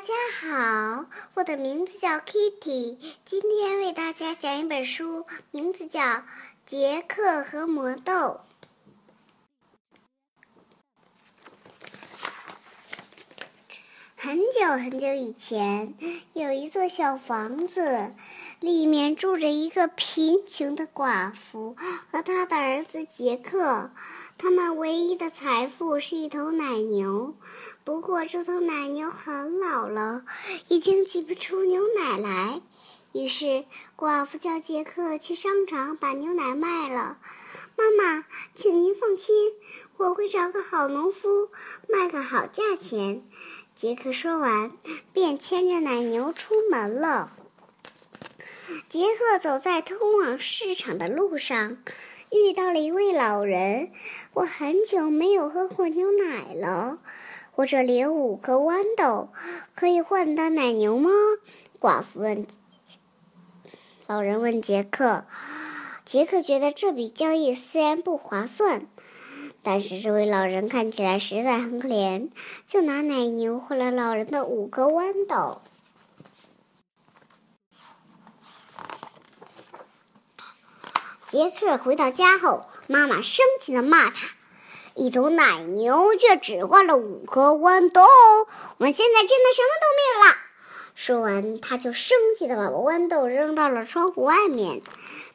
[0.00, 6.00] 大家好，我的名字叫 Kitty，今天为大家讲一本书，名字叫
[6.64, 8.12] 《杰克和魔豆》。
[14.16, 15.94] 很久很久以前，
[16.32, 18.14] 有一座小房子，
[18.58, 21.76] 里面住着一个贫穷的寡妇
[22.10, 23.90] 和他的儿子杰克。
[24.38, 27.34] 他们唯一的财富是一头奶牛，
[27.90, 30.24] 不过这头奶牛很老了，
[30.68, 32.60] 已经挤不出牛奶来。
[33.12, 33.64] 于是
[33.96, 37.18] 寡妇叫杰克去商场把牛奶卖了。
[37.76, 39.34] 妈妈，请您放心，
[39.96, 41.48] 我会找个好农夫，
[41.88, 43.24] 卖个好价钱。
[43.74, 44.70] 杰克说完，
[45.12, 47.32] 便牵着奶牛出门了。
[48.88, 51.78] 杰克走在通往市场的路上，
[52.30, 53.90] 遇到了一位老人。
[54.34, 57.00] 我很久没有喝过牛奶了。
[57.60, 59.28] 我这里有五颗豌豆，
[59.74, 61.10] 可以换到奶牛吗？
[61.78, 62.46] 寡妇问。
[64.06, 65.26] 老人问杰克。
[66.06, 68.86] 杰克觉得这笔交易虽然不划算。
[69.62, 72.30] 但是这位老人看起来实在很可怜，
[72.66, 75.60] 就拿奶牛换了老人的五颗豌豆。
[81.28, 84.28] 杰克回到家后，妈妈生气的骂他
[84.94, 90.36] ：“一头奶牛却只换了五颗豌豆，我们现在真的什么都没有了。”
[90.94, 94.82] 说完，他就生气的把豌豆扔到了窗户外面。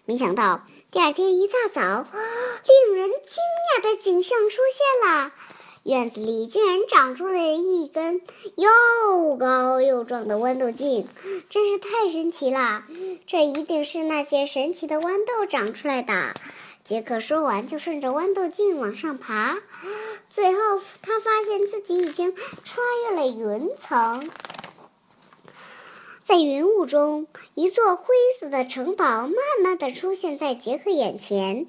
[0.06, 0.62] 没想到。
[0.92, 3.44] 第二天一大早，令人惊
[3.76, 5.34] 讶的景象出现了：
[5.84, 8.22] 院子里竟然长出了一根
[8.56, 11.06] 又高又壮的豌豆茎，
[11.50, 12.86] 真是太神奇了！
[13.28, 16.34] 这一定是那些神奇的豌豆长出来的。
[16.86, 19.58] 杰克说完，就顺着豌豆茎往上爬，
[20.30, 20.60] 最后
[21.02, 24.30] 他发现自己已经穿越了云层。
[26.24, 27.26] 在云雾中，
[27.56, 28.06] 一座灰
[28.40, 31.66] 色的城堡慢慢的出现在杰克眼前。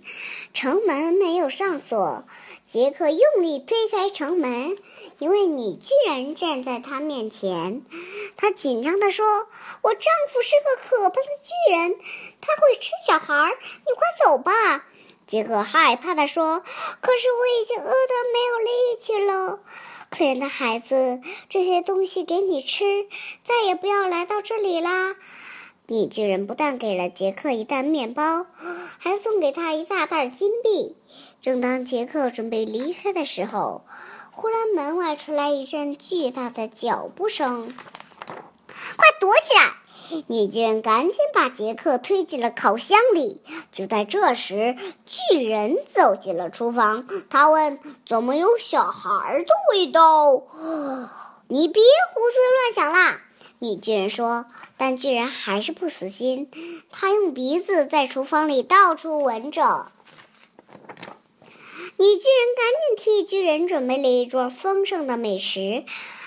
[0.53, 2.25] 城门没有上锁，
[2.67, 4.77] 杰克用力推开城门，
[5.19, 7.81] 一位女巨人站在他面前。
[8.37, 9.27] 他紧张地说
[9.81, 11.97] ：“我丈夫是个可怕的巨人，
[12.43, 13.55] 他会吃小孩。
[13.87, 14.85] 你快走吧。”
[15.27, 16.61] 杰克害怕地说
[17.01, 17.91] ：“可是我已经饿得
[18.33, 19.59] 没有力气了。”
[20.09, 23.07] 可怜的孩子，这些东西给你吃，
[23.45, 25.17] 再也不要来到这里啦！
[25.89, 28.47] 女巨人不但给了杰克一袋面包，
[28.99, 30.97] 还送给他一大袋金币。
[31.43, 33.85] 正当杰克准备离开的时候，
[34.31, 37.75] 忽然门外传来一阵巨大的脚步声
[38.67, 39.75] ：“快躲起来！”
[40.27, 43.43] 女巨人赶紧把杰克推进了烤箱里。
[43.71, 47.07] 就在这时，巨人走进了厨房。
[47.31, 50.43] 他问：“怎么有小孩的味道？”
[51.49, 53.21] 你别胡思乱想啦！
[53.59, 54.47] 女巨人说。
[54.79, 56.51] 但巨人还是不死心，
[56.91, 59.91] 他用鼻子在厨房里到处闻着。
[61.97, 65.85] 女巨人赶紧替巨人准备了一桌丰盛的美食。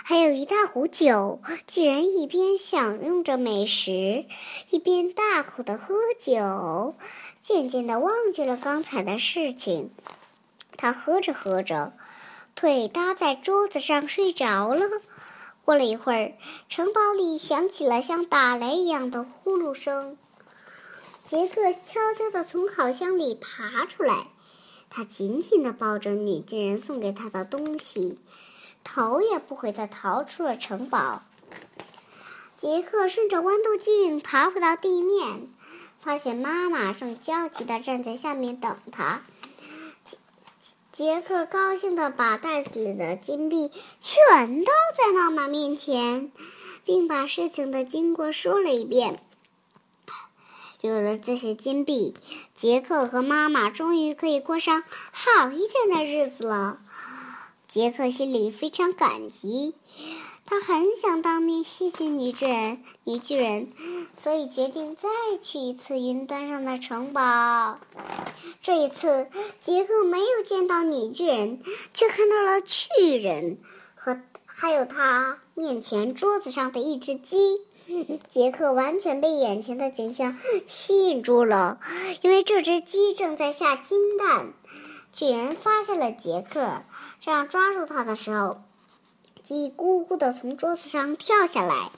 [0.09, 4.25] 还有一大壶酒，巨人一边享用着美食，
[4.71, 6.95] 一边大口的喝酒，
[7.43, 9.91] 渐渐的忘记了刚才的事情。
[10.75, 11.93] 他喝着喝着，
[12.55, 14.87] 腿搭在桌子上睡着了。
[15.63, 16.33] 过了一会儿，
[16.67, 20.17] 城堡里响起了像打雷一样的呼噜声。
[21.23, 24.25] 杰克悄悄地从烤箱里爬出来，
[24.89, 28.17] 他紧紧地抱着女巨人送给他的东西。
[28.83, 31.23] 头也不回地逃出了城堡。
[32.57, 35.47] 杰克顺着豌豆茎爬回到地面，
[36.01, 39.21] 发现妈妈正焦急地站在下面等他。
[40.91, 46.29] 杰克高兴地把袋子里的金币全都在妈妈面前，
[46.83, 49.23] 并把事情的经过说了一遍。
[50.81, 52.15] 有了这些金币，
[52.55, 56.79] 杰克和妈妈终于可以过上好一点的日子了。
[57.69, 59.75] 杰克心里非常感激，
[60.43, 63.71] 他很想当面谢谢女巨人，女巨人，
[64.19, 65.07] 所以决定再
[65.39, 67.77] 去一次云端上的城堡。
[68.63, 69.27] 这一次，
[69.61, 71.61] 杰克没有见到女巨人，
[71.93, 73.59] 却看到了巨人
[73.93, 77.61] 和还有他面前桌子上的一只鸡。
[78.31, 81.79] 杰克完全被眼前的景象吸引住了，
[82.23, 84.53] 因为这只鸡正在下金蛋。
[85.13, 86.81] 巨人发现了杰克。
[87.21, 88.61] 这样抓住他的时候，
[89.43, 91.91] 鸡咕咕的从桌子上跳下来，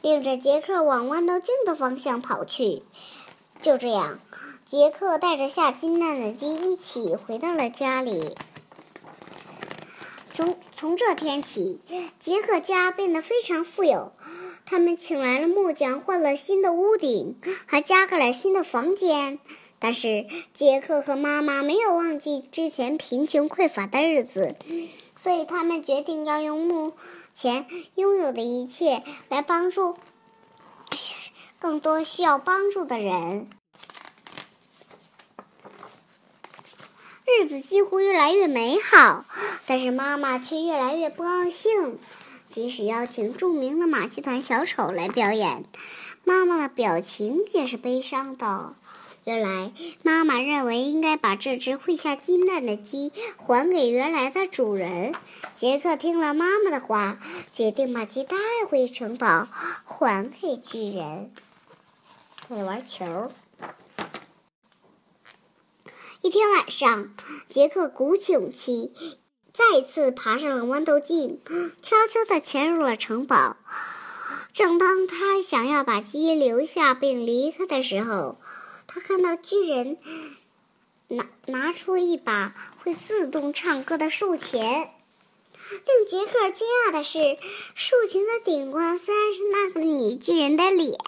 [0.00, 2.82] 领着杰克往豌豆茎的方向跑去。
[3.60, 4.18] 就这样，
[4.64, 8.34] 杰克带着下金蛋的鸡一起回到了家里。
[10.32, 11.80] 从从这天起，
[12.18, 14.12] 杰克家变得非常富有。
[14.64, 19.38] 他们请来了木匠，换了新的屋顶，还加盖了新的房间。
[19.82, 24.54] 但是杰克和妈妈没有忘记之前贫穷匮乏的日子，
[25.20, 26.92] 所以他们决定要用目
[27.34, 29.96] 前拥有的一切来帮助
[31.58, 33.50] 更多需要帮助的人。
[37.26, 39.24] 日子几乎越来越美好，
[39.66, 41.98] 但是妈妈却越来越不高兴。
[42.46, 45.64] 即使邀请著名的马戏团小丑来表演，
[46.22, 48.76] 妈妈的表情也是悲伤的。
[49.24, 49.72] 原来，
[50.02, 55.14] 妈妈认为应该把这只会下金蛋的鸡还给原来的主人。
[55.54, 57.20] 杰克听了妈妈的话，
[57.52, 58.36] 决定把鸡带
[58.68, 59.46] 回城堡，
[59.84, 61.30] 还给巨人。
[62.48, 63.30] 开始玩球。
[66.22, 67.14] 一天晚上，
[67.48, 68.92] 杰克鼓起勇气，
[69.52, 71.40] 再次爬上了豌豆茎，
[71.80, 73.56] 悄悄地潜入了城堡。
[74.52, 78.38] 正当他想要把鸡留下并离开的时候，
[78.94, 79.96] 他看到巨人
[81.08, 84.62] 拿拿出一把会自动唱歌的竖琴。
[84.62, 87.38] 令杰克惊讶的是，
[87.74, 90.98] 竖琴的顶端虽然是那个女巨人的脸，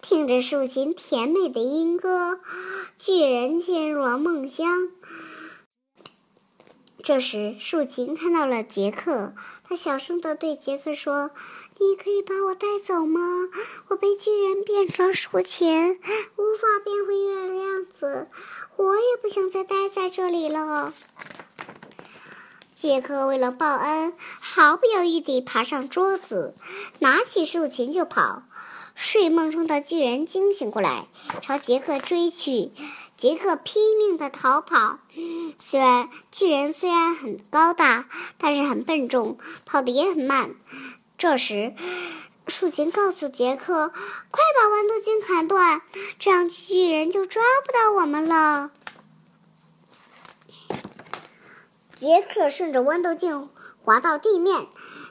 [0.00, 2.38] 听着竖琴甜美的音歌，
[2.96, 4.90] 巨人进入了梦乡。
[7.02, 11.32] 这时，竖琴看到了杰克，他小声的对杰克说
[11.86, 13.20] ：“你可以把我带走吗？
[13.88, 16.00] 我被巨人变成竖琴，
[16.36, 18.28] 无法变回原来的样子，
[18.76, 20.94] 我也不想再待在这里了。”
[22.74, 26.54] 杰克为了报恩，毫不犹豫地爬上桌子，
[27.00, 28.44] 拿起竖琴就跑。
[28.94, 31.08] 睡梦中的巨人惊醒过来，
[31.42, 32.70] 朝杰克追去。
[33.16, 34.98] 杰克拼命地逃跑。
[35.60, 38.08] 虽然巨人虽然很高大，
[38.38, 40.54] 但是很笨重，跑得也很慢。
[41.16, 41.74] 这时，
[42.48, 43.88] 竖琴告诉杰克
[44.30, 45.80] ：“快把豌豆茎砍断，
[46.18, 48.70] 这样巨人就抓不到我们了。”
[51.94, 53.48] 杰克顺着豌豆茎
[53.82, 54.66] 滑到地面，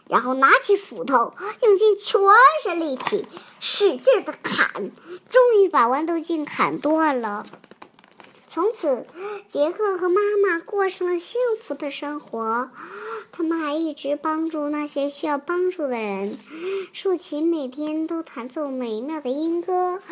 [0.08, 1.34] 然后拿起斧头，
[1.64, 2.20] 用尽全
[2.64, 3.26] 身力气，
[3.60, 4.92] 使劲的砍，
[5.30, 7.48] 终于把豌豆茎砍断了。
[8.54, 9.08] 从此，
[9.50, 12.70] 杰克和妈妈过上了幸福的生活。
[13.32, 16.38] 他们还一直帮助那些需要帮助的人。
[16.94, 20.04] 竖琴每天都弹奏美妙的音歌，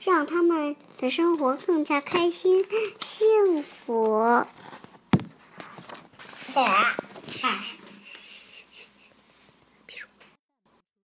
[0.00, 2.66] 让他们的生活更加开心、
[3.00, 4.44] 幸福。